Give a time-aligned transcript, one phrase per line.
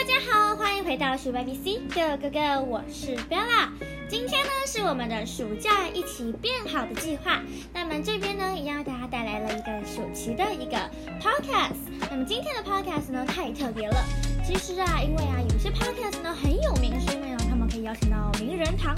[0.00, 3.68] 大家好，欢迎回到鼠 baby C 的哥哥，我是 Bella。
[4.08, 7.42] 今天呢是我们的暑假一起变好的计划。
[7.74, 10.78] 那么这边呢，一样给大家带来了一个暑期的一个
[11.20, 11.76] podcast。
[12.10, 14.02] 那么今天的 podcast 呢太特别了。
[14.42, 18.96] 其实啊，因为啊有些 podcast 呢很有名，是因为呢他们可以邀请到名人堂。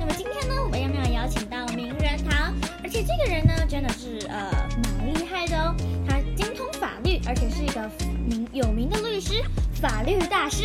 [0.00, 2.52] 那么今天呢，我们要不要邀请到名人堂？
[2.82, 4.50] 而且这个人呢，真的是呃
[4.82, 5.76] 蛮厉害的哦。
[6.08, 7.88] 他精通法律，而且是一个
[8.26, 9.44] 名有名的律师，
[9.80, 10.64] 法律大师。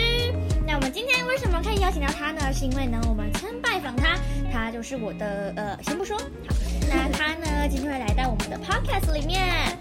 [0.67, 2.51] 那我们今天为什么可以邀请到他呢？
[2.51, 4.17] 是因为呢，我们曾拜访他，
[4.51, 6.17] 他就是我的呃，先不说。
[6.17, 6.55] 好，
[6.89, 9.77] 那他呢，今天会来到我们的 podcast 里面。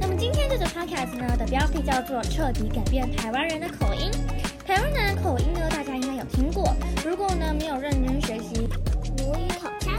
[0.00, 4.10] 那么今天这个 podcast 呢的标题叫做“彻底改变台湾人的口音”。
[4.64, 6.74] 台湾人的口音呢，大家应该有听过。
[7.04, 8.68] 如果呢没有认真学习
[9.18, 9.94] 母语口腔，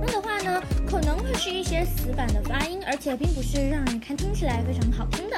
[0.00, 5.36] 那的话呢，可能会是一些死板的发音，而且并不是让人看听起来非常好听的。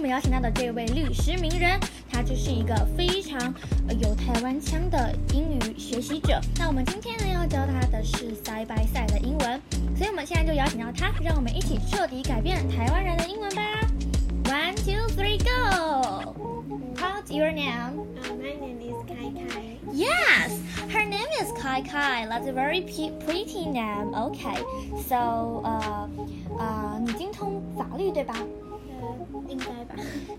[0.00, 1.78] 我们邀请到的这位律师名人，
[2.10, 3.38] 他就是一个非常
[3.86, 6.40] 呃有台湾腔的英语学习者。
[6.58, 9.60] 那我们今天呢要教他的是 side by side 的英文，
[9.94, 13.62] 所以我们现在就邀请到他，让我们一起彻底改变台湾人的英文吧。
[14.44, 16.34] One, two, three, go!
[16.96, 18.00] What's your name?
[18.22, 19.76] Uh, my name is Kai Kai.
[19.92, 22.26] Yes, her name is Kai Kai.
[22.26, 22.80] That's a very
[23.26, 24.14] pretty name.
[24.14, 24.64] Okay,
[25.06, 26.08] so 呃
[26.58, 28.34] 呃，你精通法律对吧？
[29.32, 29.94] 呃，应该吧。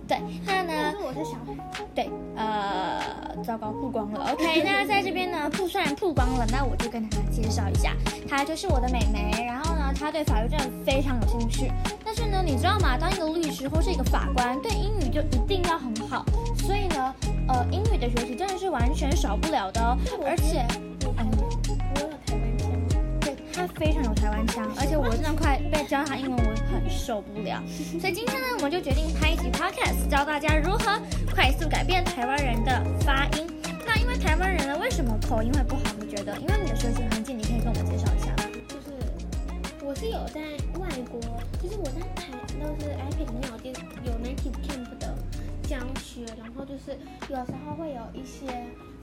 [0.07, 1.55] 对，那呢我是小孩。
[1.93, 3.01] 对，呃，
[3.43, 4.31] 糟糕，曝光了。
[4.31, 7.95] OK，那在这边呢，曝虽然曝光了，那我就跟大家介绍一下，
[8.27, 9.45] 她就是我的妹妹。
[9.45, 11.71] 然后呢，她对法律真的非常有兴趣。
[12.03, 12.97] 但是呢，你知道吗？
[12.97, 16.25] 当一个律师或是一个法官，对英语就一定要很好。
[16.57, 17.15] 所以呢，
[17.47, 19.97] 呃，英语的学习真的是完全少不了的哦。
[20.25, 20.65] 而且，
[21.05, 21.29] 我嗯，
[21.95, 22.50] 我有台湾
[23.61, 23.67] 他。
[23.81, 27.61] 非常有台湾腔，而且我真的快被教他英文，我很受不了。
[27.99, 31.01] 所以今天呢，我们就决定拍一集 podcast，教大家如何
[31.33, 33.47] 快速改变台湾人的发音。
[33.85, 35.81] 那因为台湾人呢，为什么口音会不好？
[35.99, 36.37] 你觉得？
[36.37, 38.49] 因为你的学习环境，你可以跟我们介绍一下吗？
[38.67, 38.91] 就是
[39.83, 40.41] 我是有在
[40.79, 41.19] 外国，
[41.61, 43.41] 就是我在台都是 iPad 里面
[44.05, 45.15] 有有 native camp 的
[45.63, 46.97] 教学，然后就是
[47.29, 48.45] 有时候会有一些。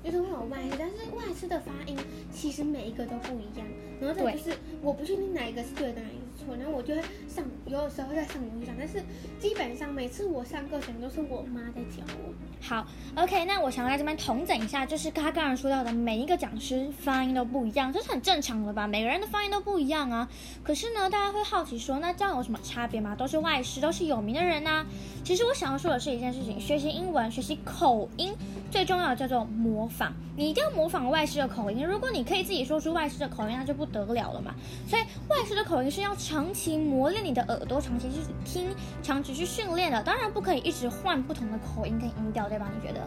[0.04, 1.96] 就是会有外师，但是外师的发音
[2.32, 3.66] 其实每一个都不一样，
[4.00, 9.02] 然后再就是我不确定哪一个是对的，哪一个是错，然后我就会上，有的时候在上网去讲，但是
[9.38, 12.32] 基本上每次我上课讲都是我妈在教我。
[12.60, 12.86] 好
[13.16, 18.86] ，OK，那我想要在这边统整一下，就是他刚刚说到的每一个讲师发音都不一样，这是很正常的吧？
[18.86, 20.28] 每个人的发音都不一样啊。
[20.64, 23.14] 可是呢，大家会好奇说，那这样有什么差别吗？
[23.14, 24.84] 都是外师，都是有名的人呐、
[25.24, 28.34] 其实我想要说的是一件事情，学习英文，学习口音，
[28.70, 30.12] 最重要的叫做模仿。
[30.36, 34.54] 你一定要模仿外师的口音，如果你可以自己说出外师的口音，那就不得了了嘛。
[34.86, 38.70] 所以外师的口音是要长期磨练你的耳朵，长期去听，
[39.02, 40.02] 长期去训练的。
[40.02, 42.70] 当然不可以一直换不同的口音跟音调，对吧？
[42.74, 43.00] 你觉得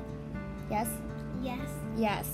[0.69, 0.87] ？Yes。
[1.41, 2.25] Yes，Yes，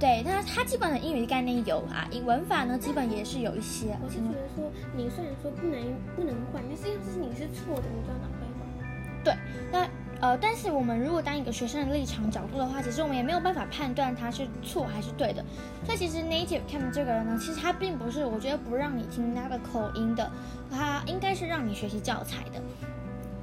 [0.00, 3.94] 对，那它基本的英语概念有啊，英文法呢基本也是有一些。
[4.02, 5.78] 我是觉得说你虽然说不能
[6.16, 9.22] 不能换，但是要是你是错的，你就要拿回来。
[9.22, 9.36] 对，
[9.70, 9.86] 那
[10.24, 15.44] 呃，但是我们如果当一个学生的立场角度的话，其实我们也没有办法判断他是错还是对的。
[15.84, 20.32] 所以其实 native cam 这个人呢，其实他并不是我觉得不让你听他的口音的，
[20.70, 22.62] 他应该是让你学习教材的。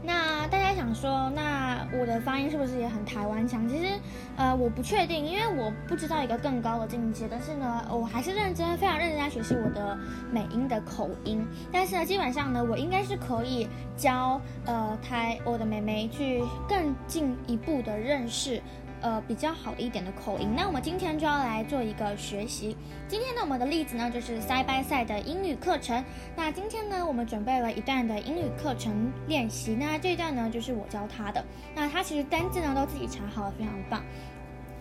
[0.03, 3.67] 那大家想说，那我的发音是不是也很台湾腔？
[3.69, 3.99] 其实，
[4.35, 7.27] 呃，我不确定，因为我不知道一个更高的境界。
[7.29, 9.97] 但是呢，我还是认真，非常认真在学习我的
[10.31, 11.45] 美音的口音。
[11.71, 18.61] 但是呢，基本上呢，我应该是可以教呃台我的妹妹去更进一步的认识。
[19.01, 20.53] 呃，比较好的一点的口音。
[20.55, 22.77] 那我们今天就要来做一个学习。
[23.07, 26.03] 今天呢，我们的例子呢就是 side by side 的英语课程。
[26.35, 29.75] 那今天呢，我们准备了一段的英语课程练习。
[29.79, 31.43] 那这一段呢，就是我教他的。
[31.75, 34.03] 那他其实单字呢都自己查好了，非常棒。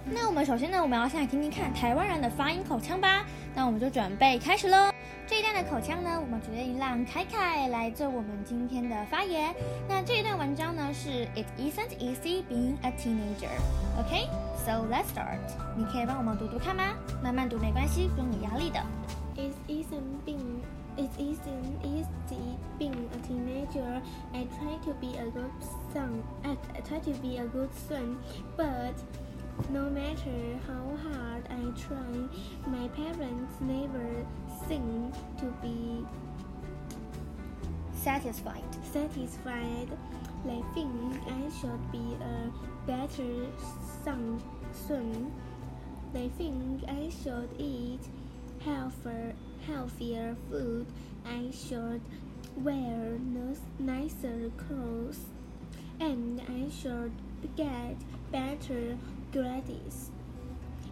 [0.04, 3.25] 那我们首先呢，我们要先来听听看台湾人的发音口腔吧。
[3.54, 4.89] 那我们就准备开始喽。
[5.30, 9.55] 这一段的口腔呢，我们决定让凯凯来做我们今天的发言。
[9.88, 13.55] 那这一段文章呢是 It isn't easy being a teenager.
[13.96, 14.26] OK,
[14.66, 15.38] so let's start.
[15.76, 16.96] 你可以帮我们读读看吗？
[17.22, 18.84] 慢慢读没关系，不用有压力的。
[19.37, 20.62] It isn't being
[20.96, 24.02] it isn't easy being a teenager.
[24.32, 25.52] I try to be a good
[25.94, 26.25] son.
[26.43, 28.16] I try to be a good son,
[28.56, 28.94] but
[29.68, 32.28] no matter how hard I try,
[32.66, 34.26] my parents never
[34.66, 36.06] seem to be
[37.94, 38.64] Satisfied.
[38.92, 39.88] satisfied.
[40.46, 42.50] They think I should be a
[42.86, 43.46] better
[44.02, 44.42] son
[44.72, 45.32] soon.
[46.14, 48.00] They think I should eat
[48.64, 49.34] healthier,
[49.66, 50.86] healthier food.
[51.26, 52.00] I should
[52.56, 53.18] wear
[53.78, 55.20] nicer clothes.
[56.00, 57.12] And I should
[57.56, 57.96] get
[58.32, 58.96] better
[59.32, 60.11] gratis.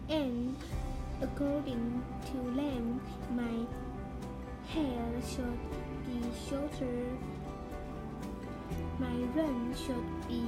[0.09, 0.55] And
[1.21, 3.01] according to them,
[3.35, 3.65] my
[4.73, 5.59] hair should
[6.05, 7.05] be shorter,
[8.97, 10.43] my run should be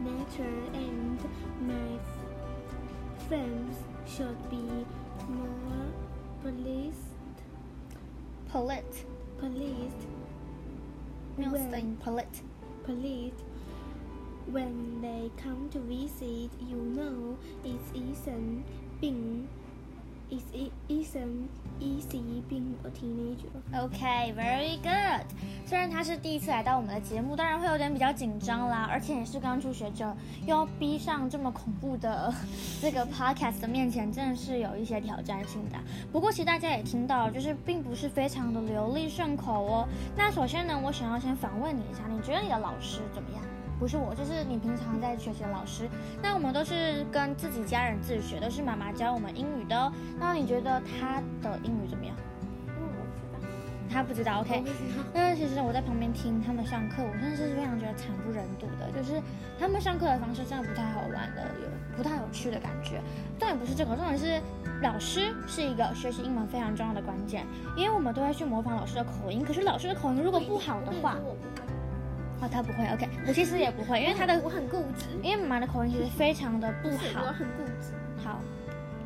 [0.00, 1.20] natural, and
[1.60, 1.98] my
[3.28, 4.84] friends should be
[5.28, 5.86] more
[6.42, 6.98] policed.
[8.50, 9.04] Polite.
[9.38, 10.06] Policed.
[11.36, 11.50] No,
[12.02, 12.42] polite.
[12.84, 13.34] Polite
[14.52, 18.62] when they come to visit you know it isn't
[19.00, 19.46] being
[20.28, 21.48] it isn't
[21.78, 23.46] easy being a teenager
[23.78, 25.24] OK，very、good。
[25.66, 32.32] 虽然他是第一次来到我们的节目，当然会有点比较紧张啦，而且也是刚初学者，又要逼上这么恐怖的
[32.82, 35.76] 这个 podcast 的面前，真的是有一些挑战性的。
[36.10, 39.88] 不过其实大家也听到，就是并不是非常的流利顺口哦。
[40.16, 43.42] 那首先呢，我想要先访问你一下，你觉得你的老师怎么样？
[43.78, 45.88] 不是我，就是你平常在学习的老师。
[46.22, 49.92] 那我们都是跟自己家人自学，都是妈妈教我们英语的哦。
[50.18, 52.16] 那你觉得他的英语怎么样？
[52.68, 54.64] 不知道他不知道，OK
[55.14, 59.22] 那其实我在旁边听他们上课，我真的是非常觉得惨不忍睹的，就是
[59.58, 63.00] 他们上课的方式真的不太好玩的，有不太有趣的感觉。
[63.38, 64.40] 重点不是这个，重点是
[64.82, 67.46] 老师是一个学习英文非常重要的关键，
[67.76, 71.16] 因为我们都会去模仿老师的口音，可是老师的口音如果不好的话，
[72.40, 75.06] 哦，他不会，OK，我其实也不会，因为他的我很固执。
[75.22, 77.24] 因为妈妈的口音其实非常的不好。
[77.26, 77.92] 我，很固执。
[78.22, 78.40] 好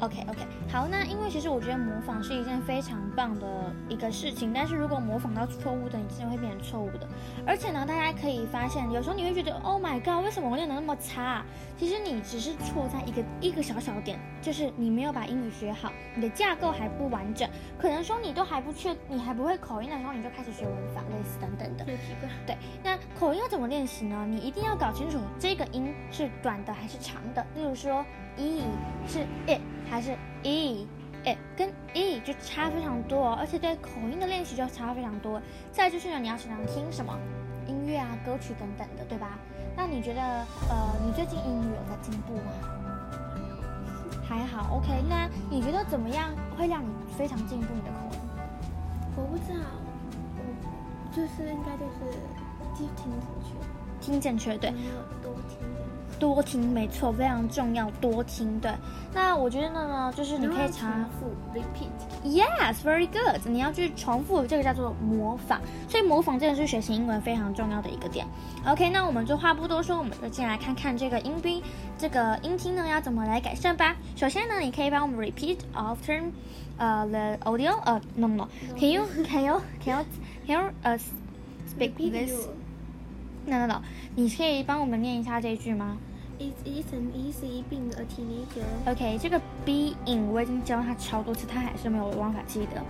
[0.00, 3.47] ，OK OK，好，那因为其实我觉得模仿是一件非常棒的
[3.88, 7.06] 一个事情，但是如果模仿到错误的，你真的会变成错误的。
[7.47, 11.44] 而且呢，大家可以发现，有时候你会觉得，Oh my God，为什么我练得那么差？
[11.76, 17.49] 其实你只是错在一个一个小小点，就是你没有把英语学好，你的架构还不完整。
[17.79, 21.85] 可能说你都还不确，你还不会口音的时候，你就开始学文法，类似等等的。
[22.46, 24.26] 对，那口音要怎么练习呢？
[24.29, 27.44] 你一定要搞清楚这个音是短的还是长的。
[27.55, 28.05] 例如说
[28.37, 28.62] ，e
[29.06, 30.87] 是 it 还是 e
[31.25, 35.41] it，跟 e 就差非常多哦，而且对口音的练习就差非常多。
[35.73, 37.19] 再就是呢，你要常常听什么
[37.67, 39.38] 音乐啊、歌曲等等的，对吧？
[39.77, 40.21] 那你觉得，
[40.69, 42.53] 呃，你最近英语有在进步吗？
[44.27, 45.03] 还好，OK。
[45.09, 48.21] 那你觉得怎么样会让你非常进步你的口音？
[49.17, 49.65] 我不知道
[50.37, 52.19] 我就是应该就是
[52.75, 53.55] 就听进去
[54.00, 54.73] 听正确，对。
[56.20, 58.61] 多听，没错，非常重要，多听。
[58.61, 58.70] 对，
[59.14, 61.88] 那我觉得呢，就是你可以查重复 repeat
[62.22, 63.40] Yes，very good。
[63.46, 65.58] 你要去重复，这个叫做模仿。
[65.88, 68.26] 所以模仿真的是学习英文非常重要的一个点。
[68.67, 71.62] OK，那我们就话不多说，我们就进来看看这个音宾，
[71.96, 73.96] 这个音听呢要怎么来改善吧。
[74.14, 76.22] 首先呢，你可以帮我们 repeat after
[76.76, 80.05] 呃 the audio 呃 no no can you can you can you
[80.46, 82.55] can you 呃 speak repeat this you
[83.46, 83.82] no no no，
[84.14, 85.96] 你可以帮我们念一下这一句吗？
[86.40, 88.64] It isn't easy being a teenager.
[88.87, 92.82] OK，这个 being 我已经教他超多次，他还是没有办法记得。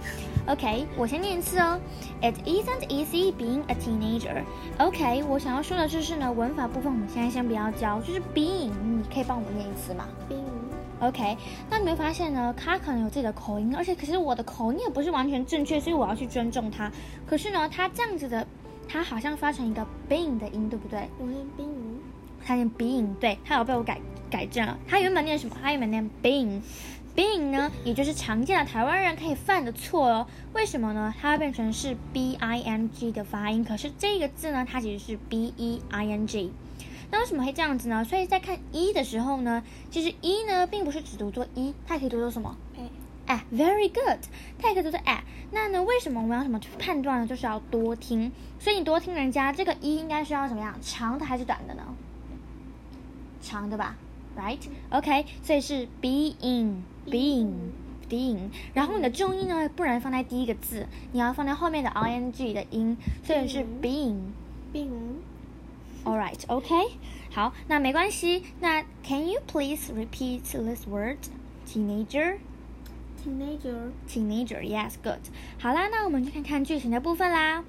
[0.52, 1.80] OK，我先念一次哦。
[2.22, 4.44] It isn't easy being a teenager.
[4.78, 11.36] OK，我想要说的就是呢，文法部分我们现在先不要教，就是 being，你可以帮我们念一次吗 Being？OK，
[11.68, 16.88] 那你会发现呢，他可能有自己的口音，而且可是我的口音也不是完全正确，所以我要去尊重他。
[17.26, 18.46] 可是呢，他这样子的，
[18.86, 21.08] 他好像发成一个 being 的音，对不对？
[21.18, 21.79] 我念 being
[22.44, 24.78] 他念 being，对他有被我改改正了。
[24.88, 25.56] 他原本念什么？
[25.62, 26.60] 他原本念 being。
[27.16, 30.26] being 呢，也就是常见的台湾人可以犯的错哦。
[30.54, 31.12] 为什么呢？
[31.20, 36.52] 它会变成是 b i n g 的发音，可是这个字呢，它其实是 b e i n g。
[37.10, 38.04] 那为什么会这样子呢？
[38.04, 42.56] 所以在看一的时候呢，其实一呢并不是只读作一，它也可以读作什么？
[42.78, 42.82] 哎
[43.26, 44.20] 哎，very good，
[44.58, 45.24] 它也可以读作哎。
[45.50, 47.26] 那呢，为什么我们要什么去判断呢？
[47.26, 48.30] 就是要多听。
[48.60, 50.78] 所以你多听人家这个一应该是要怎么样？
[50.80, 51.82] 长的还是短的呢？
[53.41, 53.95] 长的吧，
[54.37, 57.53] right？OK，、所以是 being being
[58.09, 64.17] being，然后你的重音呢，不然放在第一个字，你要放在后面的 ing 的音，所以是 being。
[64.73, 64.89] being
[66.03, 66.97] All right, OK，
[67.31, 68.43] 好，那没关系。
[68.59, 71.17] 那 Can you please repeat this word?
[71.65, 72.37] Teenager,
[73.23, 73.91] teenager.
[74.07, 74.61] teenager.
[74.61, 75.21] Yes, good.
[75.57, 77.63] 好啦，那我们就看看剧情的部分啦。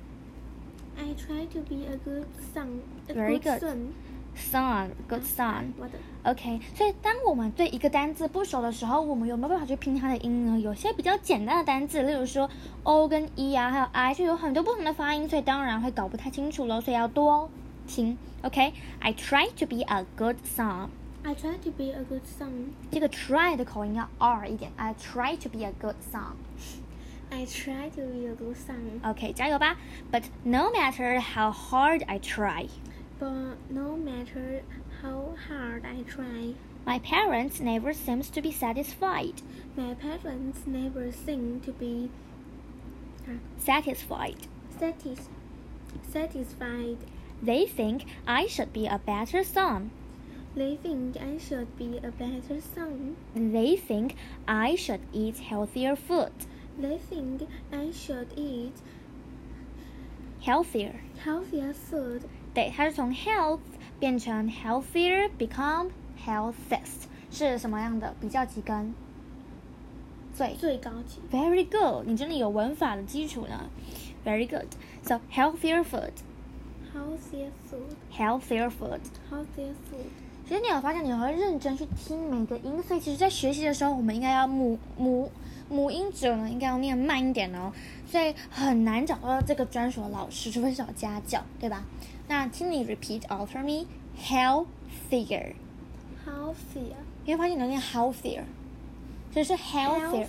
[0.98, 2.80] I try to be a good son.
[3.08, 3.62] A Very good
[4.30, 4.50] good.
[4.50, 4.50] son.
[4.52, 5.72] Son, good son.
[5.78, 10.58] 我的 OK，所以当我们对一个单字不熟的时候，我们有没有办法去拼它的音呢？
[10.58, 12.50] 有些比较简单的单字，例如说
[12.82, 16.80] o 跟 e 啊，还有 i，就有很多不同的发音，所以当然会搞不太清楚喽。
[16.80, 17.48] 所以要多
[17.86, 18.18] 听。
[18.42, 20.88] OK，I、try to be a good son。
[21.22, 22.50] I try to be a good son.
[22.90, 24.70] 这个 try 的口音要 r 一点。
[24.76, 26.34] I try to be a good son。
[27.30, 29.00] I try to be a good son.
[29.02, 29.76] OK，加油吧！
[30.12, 32.68] But no matter how hard I try，
[33.21, 34.63] But no matter
[35.03, 36.55] how hard I try.
[36.87, 39.43] My parents never seems to be satisfied.
[39.77, 42.09] My parents never seem to be
[43.59, 44.47] Satisfied.
[44.79, 45.29] satis-
[46.09, 46.97] satisfied.
[47.43, 49.91] They think I should be a better son.
[50.55, 53.15] They think I should be a better son.
[53.35, 54.15] They think
[54.47, 56.33] I should eat healthier food.
[56.79, 58.73] They think I should eat
[60.41, 61.01] Healthier.
[61.23, 62.27] healthier food.
[62.53, 63.59] 对，它是从 health
[63.99, 65.89] 变成 healthier become
[66.25, 68.93] healthiest，是什么样的比较级跟？
[70.33, 71.19] 最最高级。
[71.31, 73.69] Very good，你真的有文法的基础呢。
[74.25, 74.67] Very good.
[75.03, 76.11] So healthier food,
[76.93, 77.95] Healthier food.
[78.15, 79.01] healthier food.
[79.29, 80.07] Healthier food.
[80.47, 85.31] 其实你有发现，你会认真去听每个音，所以其实，在学习的时候，我们应该要母母
[85.69, 87.71] 母音者呢，应该要念慢一点哦。
[88.05, 91.85] 所以很难找到这个专属的老师，除非是找家教，对吧？
[92.27, 93.87] 那请你 repeat after me,
[94.17, 95.53] healthier。
[96.25, 96.95] Healthier.
[97.25, 98.43] 你会发现你能念 healthier，
[99.33, 100.27] 这是 healthier。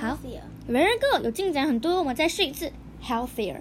[0.00, 0.42] Healthier.
[0.68, 1.98] Very good，有进展很多。
[1.98, 3.60] 我们再试一次 healthier。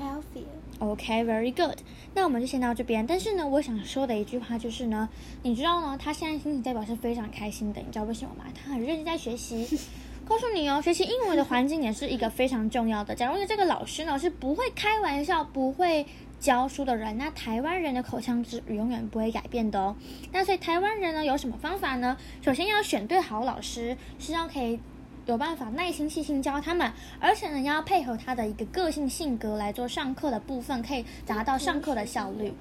[0.00, 0.46] Healthier.
[0.78, 1.78] OK，very、good。
[2.14, 3.06] 那我们就先到这边。
[3.06, 5.08] 但是呢，我想说的一句话就是呢，
[5.42, 8.44] 你知道呢，他现在心情代表是非常开心的，你知道为什么吗？
[8.54, 9.78] 他很认真在学习。
[10.24, 13.14] 告诉你哦，学习英文的环境也是一个非常重要的。
[13.14, 16.06] 假如你这个老师呢是不会开玩笑、不会
[16.42, 19.94] 教书的人，那台湾人的口腔质永远不会改变的哦。
[20.32, 22.16] 那所以台湾人呢有什么方法呢？
[22.42, 24.80] 首先要选对好老师，是要可以
[25.24, 32.52] 有办法耐心细心教他们，而且呢要配合他的一个个性性格来做上课的部分，可以达到上课的效率。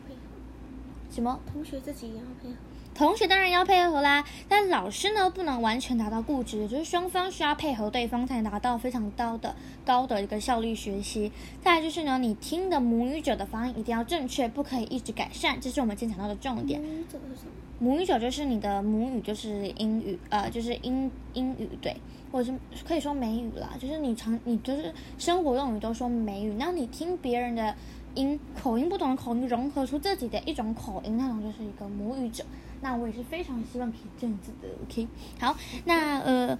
[1.09, 1.39] 什么？
[1.51, 2.55] 同学自己也要配合。
[3.01, 11.31] 同学当然要配合啦，但老师呢不能完全达到固执，就是双方需要配合对方才能达到非常高的高的一个效率学习。
[11.63, 16.79] 再来就是呢，你听的母语者的发音一定要正确，不可以一直改善，这是我们今天讲到的重点。
[16.79, 17.51] 母语者是什么？
[17.79, 21.95] 母语者就是你的母语就是英语，呃，就是英英语对，
[22.31, 27.75] 或者是可以说美语啦，就是你常你就是生活用语都说美语，那你听别人的
[28.15, 32.43] 音口音不同的口音融合出自己的一种口音，那种就是一个母语者。
[32.83, 35.07] 那我也是非常希望可以这样子的，OK。
[35.39, 36.57] 好，那呃，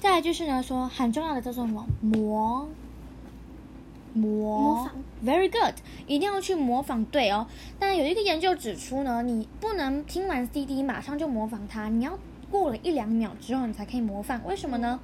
[0.00, 2.68] 再来就是呢，说很重要的叫做什么模
[4.12, 4.92] 模模仿
[5.24, 5.74] Very good，
[6.06, 7.48] 一定要去模仿对哦。
[7.78, 12.16] 但有一个研究指出呢，你不能听完 CD 马上就模仿它，你要
[12.52, 14.40] 过了一两秒之后你才可以模仿。
[14.46, 15.00] 为什么呢？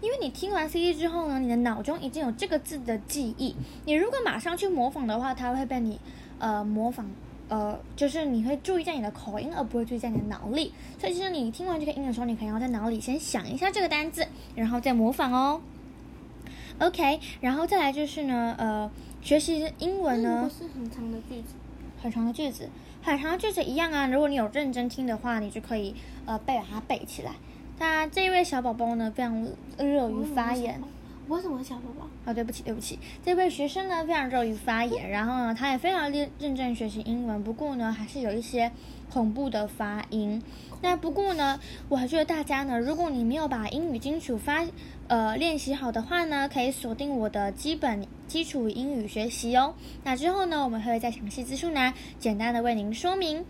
[0.00, 5.98] 因为你听完 CD 之后呢，你的脑中已经有这个字的记忆，你如果马上去模仿的话，它会被你
[6.38, 7.08] 呃模仿。
[7.50, 10.70] 呃，就是你会注意在你的口音，而不会注意在你的脑力。
[11.00, 15.62] 所以，其实你听完这个音的时候，你可能要在脑里先想一下这个单字，然后再模仿哦。
[16.78, 18.90] OK，然后再来就是呢，呃，
[19.22, 21.54] 学习英文呢不，是很长的句子，
[22.02, 22.68] 很长的句子，
[23.00, 24.06] 很长的句子一样啊。
[24.06, 25.94] 如果你有认真听的话，你就可以
[26.26, 27.32] 呃背把它背起来。
[27.78, 29.46] 那这位小宝宝呢，非常
[29.78, 30.80] 热于发言。
[31.28, 32.06] 我为什么小宝宝？
[32.24, 38.72] 哦，对不起，对不起，这位学生呢非常热于发言，然后呢，他也非常认认真学习英文，不过呢，还是有一些
[39.12, 40.42] 恐怖的发音。
[40.80, 44.64] 那不过呢，我还觉得大家呢，如果你没有把英语基础发
[45.08, 49.74] 呃练习好的话呢，可以锁定我的基本基础英语学习哦。
[50.04, 53.44] 那之后呢，我们会在详细资讯栏简单的为您说明。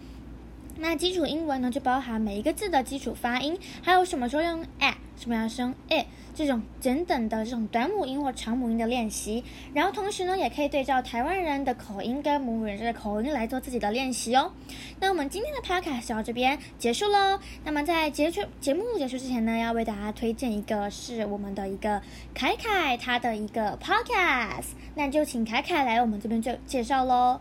[0.80, 9.42] 那基础英文呢，就包含每一个字的基础发音，还有什么时候用 a，什么样声 it 这种简等的这种短母音或长母音的练习。
[9.74, 14.52] 然后同时呢，也可以对照台湾人的口音跟母语人的口音来做自己的练习哦。
[15.00, 17.40] 那我们今天的 podcast 就到这边结束喽。
[17.64, 22.00] 那么在结束节目结束之前呢，要为大家推荐一个是我们的一个
[22.32, 27.40] 凯凯他的一个 podcast，那就请凯凯来我们这边就介绍喽。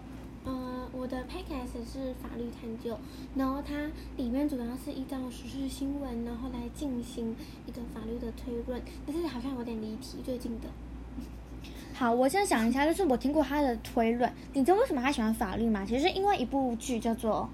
[1.07, 2.97] 我的 podcast 是法律探究，
[3.33, 7.33] 然后它里面主要是依照时事新闻，然后来进行
[7.65, 10.67] 一个法律的推论，但是好像有点离题，最近的。
[11.93, 14.29] 好，我先想一下，就是我听过他的推论。
[14.51, 15.85] 你知道为什么他喜欢法律吗？
[15.87, 17.47] 其实因为一部剧叫做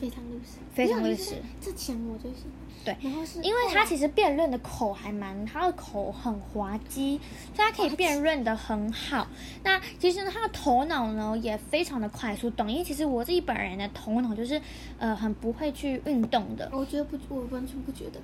[0.00, 2.52] 非常律师，非常律师没有就是这前我最喜欢。
[2.84, 7.18] 对然后是因为他其实实辩论的口还蛮，他的口很滑稽，
[7.54, 9.26] 所以他可以辩论的很好。
[9.62, 14.60] 那其实呢，他的头脑呢也非常的快速懂，因为其实我自己本人的头脑就是
[14.98, 16.68] 呃很不会去运动的。
[16.72, 18.20] 我觉得不，我完全不觉得。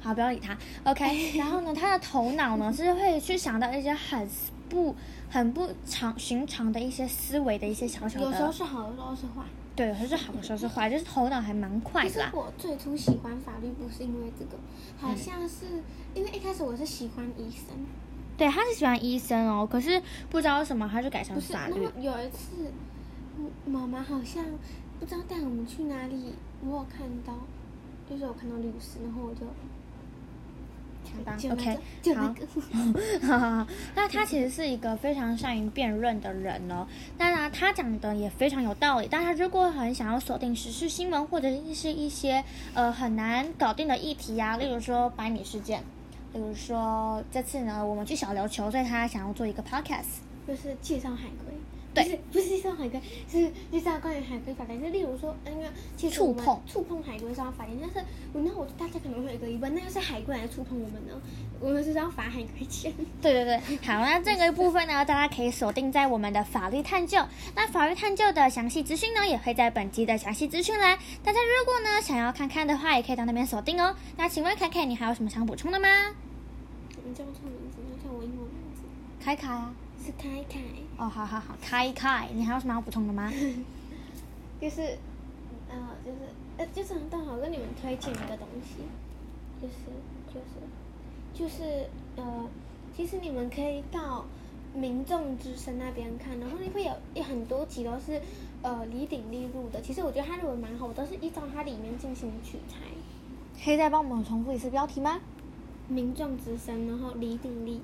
[0.00, 0.56] 好，不要理他。
[0.84, 4.28] OK， 然后呢，他的头脑呢是会去想到一些很
[4.68, 4.94] 不
[5.28, 9.42] 很不常寻常的一些思维的一些小小的，有时候是好，有时候是坏。
[9.76, 12.30] 对，有时候是好，有时候是坏，就是头脑还蛮快的啦。
[12.32, 14.56] 我最初喜欢法律不是因为这个，
[14.96, 15.66] 好像是
[16.14, 17.76] 因为一开始我是喜欢医生，
[18.36, 20.00] 对，他是喜欢医生哦，可是
[20.30, 21.40] 不知道为什么他就改成。
[21.40, 21.82] 法律。
[22.00, 22.70] 有一次，
[23.36, 24.44] 嗯妈妈好像
[25.00, 26.32] 不不知道带我们去哪里，
[26.64, 27.34] 我有看到，
[28.08, 29.40] 就是我看到律师，然后我就
[31.38, 31.78] 就那 OK，
[32.14, 32.46] 好个，
[33.26, 36.86] 哈哈，那他其实是一个非常善于辩论的人哦。
[37.16, 39.08] 当然，他讲的也非常有道理。
[39.08, 42.42] 大家如果很想要锁定时事新闻，或者是一些
[42.74, 45.80] 呃很难搞定的议题啊，例如说百米事件，
[46.32, 50.22] 例如说这次呢我们去小琉球，所以他想要做一个 podcast。
[50.46, 51.54] 就是介绍海龟。
[51.94, 54.82] 对不是不是介绍海龟，是介绍关于海龟法典。
[54.82, 61.14] 就例如说，呃因为其实我们触碰触碰海龟是要罚钱，但是我那我大家可能会有一个疑问，那要是海龟来触碰我们呢？
[61.60, 62.92] 我们是要罚海龟钱。
[63.22, 67.22] 对对对，好，那这个部分呢，大家可以锁定在我们的法律探究。
[67.54, 70.98] 那法律探究的详细资讯呢，也会在本集的详细资讯栏。
[71.22, 73.94] 大家如果呢想要看看的话，也可以到那边锁定哦。
[74.16, 75.88] 那请问凯凯，你还有什么想补充的吗？
[77.06, 78.82] 你叫错名字，你叫我英文名字
[79.22, 79.72] 凯凯啊。
[80.04, 80.60] 是开开，
[80.98, 83.32] 哦，好好好，凯凯，你还有什么要补充的吗？
[84.60, 84.82] 就是
[85.70, 86.18] 呃就是
[86.58, 88.82] 呃就是刚好跟你们推荐一个东西，
[89.60, 89.74] 就是
[90.28, 90.60] 就是
[91.32, 92.48] 就是呃，
[92.96, 94.24] 其实你们可以到
[94.74, 98.20] 民众之声那边看，然后你会有有很多集都是
[98.62, 102.76] 呃李鼎立录的，其实我觉得他录的蛮好，我都是依照它里面进行取材。
[103.64, 105.18] 可以再帮我们重复一次标题吗？
[105.88, 107.80] 民众之声，然后李鼎立，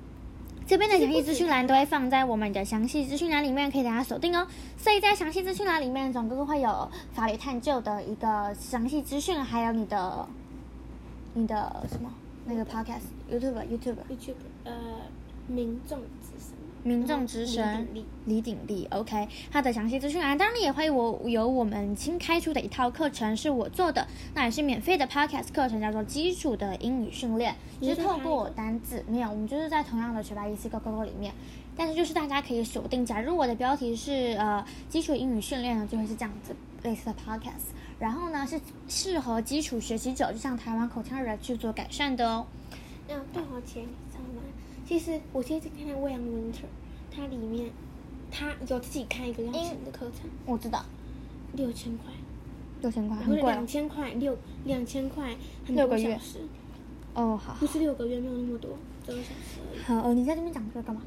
[0.67, 4.47] 这边的详细资讯栏都会放在我们的详细资讯栏里面，可以大家锁定哦。
[4.77, 10.27] 所以在详细资讯栏里面，总共会有法律探究的一个详细资讯，还有你的
[11.33, 12.11] 你的什么？
[12.43, 13.01] 那个 podcast
[13.31, 14.73] YouTube YouTube YouTube 呃
[15.47, 16.40] 民众之声，
[16.83, 17.87] 民众之声
[18.25, 31.33] 李鼎立，OK，他的详细资讯啊当然也会我有我们新开出的一套课程是我做的，那也是免费的 podcast 课程，叫做基础的英语训练，就是透过单字，没有，我们就是在同样的学霸一 C 高高高里面，
[31.75, 42.47] 但是就是大家可以锁定，假如我的标题是呃基础英语训练呢，就会是这样子类似的 podcast，然后呢是适合基础学习者，就像台湾口腔人去做改善的哦。
[43.07, 43.83] 那对我前
[44.91, 46.51] 其实我现在在看《未央 Winter》，
[47.09, 47.69] 它里面
[48.29, 50.83] 它有自己开一个要钱的课程，我知道，
[51.53, 52.11] 六千块，
[52.81, 55.33] 六千块或很贵两千块，六两千块，
[55.65, 56.39] 很多小时，
[57.13, 57.55] 哦，好。
[57.57, 58.77] 不是六个月，没有那么多，
[59.07, 59.81] 这个小时而已。
[59.81, 61.01] 好，哦，你在这边讲这个干嘛？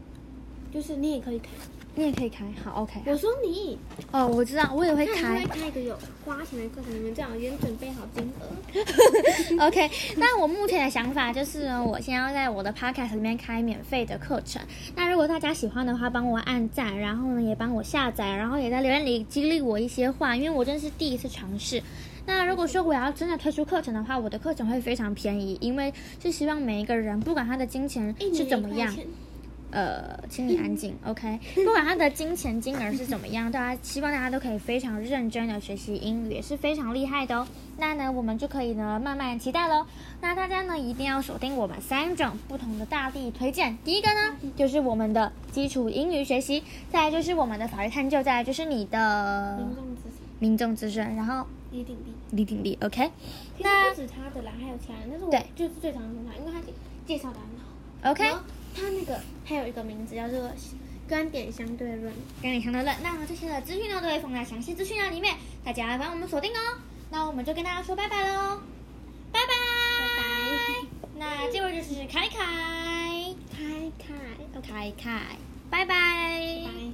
[0.72, 1.50] 就是你也可以开，
[1.96, 3.78] 你也可以开，好，OK，我说你，
[4.10, 5.46] 哦，我知道，我也会开会。
[5.46, 9.66] 开一个有花钱的课程，你们最好先准备好金额。
[9.68, 14.60] OK，那我目前的想法就是呢，我先要在我的 Podcast 里面开免费的课程。
[14.96, 21.80] 那如果大家喜欢的话，帮我按赞，然后呢也帮我下载，然后也在留言里激励我一些话，因为我真是第一次尝试。
[22.26, 28.92] 那如果说我要真的推出课程的话，我的课程会非常便宜，因为是希望每一个人，不管他的金钱是怎么样，
[29.74, 31.40] 呃，请你安静，OK。
[31.64, 37.44] 不管他的金钱金额是怎么样，大家希望大家都可以非常认真的学习英语，也是非常厉害的哦。
[37.76, 39.84] 那呢，我们就可以呢慢慢期待喽。
[40.20, 43.76] 那大家呢一定要锁定我们三种不同的大力推荐。
[43.84, 52.14] 第一个呢就是我们的基础英语学习，再来就是我们的法律探究，再来就是你的民众之声，民众资深，然后李鼎立。
[52.30, 53.10] 李鼎立，OK。
[53.58, 56.60] 那不止他的啦，还有其他人，但是我对就是最常用他，因为他
[57.06, 58.12] 介绍的很好。
[58.12, 58.24] OK，
[58.74, 60.50] 他那个还有一个名字叫做
[61.08, 62.12] 观点相对论。
[62.40, 62.96] 观点相对论。
[63.02, 66.78] 那么这些的资讯呢都会放在详细资讯栏里面，大家帮我们锁定哦。
[67.10, 68.60] 那我们就跟大家说拜拜喽，
[69.30, 69.54] 拜拜。
[70.16, 74.14] 拜拜那这位就是凯凯，凯凯，
[74.60, 75.20] 凯凯，
[75.70, 76.93] 拜拜拜。